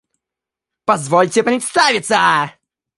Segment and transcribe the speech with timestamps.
[0.83, 2.55] Позвольте представиться!